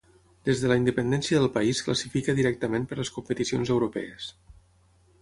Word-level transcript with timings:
Des 0.47 0.61
de 0.63 0.71
la 0.71 0.77
independència 0.79 1.41
del 1.43 1.51
país 1.59 1.83
classifica 1.89 2.35
directament 2.41 2.91
per 2.93 2.99
les 3.03 3.15
competicions 3.19 3.77
europees. 3.79 4.35